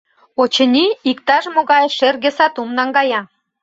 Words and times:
Очыни, 0.41 0.85
иктаж-могай 1.09 1.85
шерге 1.97 2.29
сатум 2.37 2.69
наҥгая. 2.77 3.21